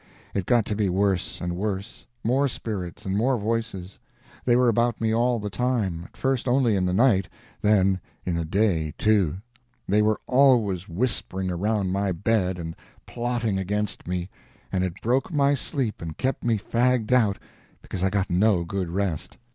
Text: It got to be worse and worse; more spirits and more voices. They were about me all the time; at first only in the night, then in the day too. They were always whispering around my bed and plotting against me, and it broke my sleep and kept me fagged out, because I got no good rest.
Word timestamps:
It 0.33 0.47
got 0.47 0.65
to 0.65 0.75
be 0.75 0.89
worse 0.89 1.39
and 1.41 1.55
worse; 1.55 2.07
more 2.23 2.47
spirits 2.47 3.05
and 3.05 3.15
more 3.15 3.37
voices. 3.37 3.99
They 4.45 4.55
were 4.55 4.67
about 4.67 4.99
me 4.99 5.13
all 5.13 5.39
the 5.39 5.51
time; 5.51 6.05
at 6.05 6.17
first 6.17 6.47
only 6.47 6.75
in 6.75 6.87
the 6.87 6.91
night, 6.91 7.29
then 7.61 8.01
in 8.25 8.33
the 8.33 8.43
day 8.43 8.95
too. 8.97 9.37
They 9.87 10.01
were 10.01 10.19
always 10.25 10.89
whispering 10.89 11.51
around 11.51 11.91
my 11.91 12.11
bed 12.13 12.57
and 12.57 12.75
plotting 13.05 13.59
against 13.59 14.07
me, 14.07 14.27
and 14.71 14.83
it 14.83 14.99
broke 15.03 15.31
my 15.31 15.53
sleep 15.53 16.01
and 16.01 16.17
kept 16.17 16.43
me 16.43 16.57
fagged 16.57 17.11
out, 17.11 17.37
because 17.83 18.03
I 18.03 18.09
got 18.09 18.31
no 18.31 18.63
good 18.63 18.89
rest. 18.89 19.37